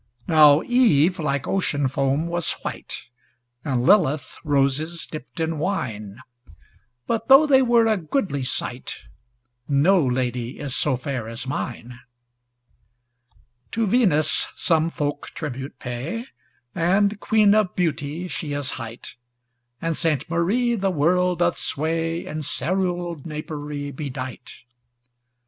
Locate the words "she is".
18.27-18.71